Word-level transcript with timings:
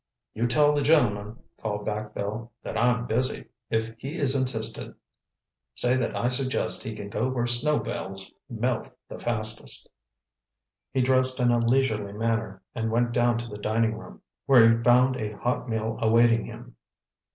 "You 0.33 0.47
tell 0.47 0.73
the 0.73 0.81
gentleman," 0.81 1.37
called 1.61 1.85
back 1.85 2.15
Bill, 2.15 2.51
"that 2.63 2.75
I'm 2.75 3.05
busy. 3.05 3.49
If 3.69 3.89
he 3.99 4.17
is 4.17 4.33
insistent, 4.35 4.97
say 5.75 5.95
that 5.95 6.15
I 6.15 6.27
suggest 6.27 6.81
he 6.81 6.95
can 6.95 7.07
go 7.07 7.29
where 7.29 7.45
snowballs 7.45 8.33
melt 8.49 8.87
the 9.07 9.19
fastest." 9.19 9.93
He 10.91 11.01
dressed 11.03 11.39
in 11.39 11.51
a 11.51 11.59
leisurely 11.59 12.13
manner 12.13 12.63
and 12.73 12.89
went 12.89 13.11
down 13.11 13.37
to 13.37 13.47
the 13.47 13.59
dining 13.59 13.95
room, 13.95 14.23
where 14.47 14.67
he 14.75 14.83
found 14.83 15.17
a 15.17 15.33
hot 15.37 15.69
meal 15.69 15.99
awaiting 16.01 16.45
him. 16.45 16.77